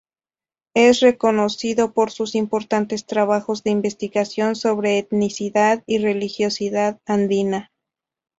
[0.73, 7.69] Es reconocido por sus importantes trabajos de investigación sobre etnicidad y religiosidad andina.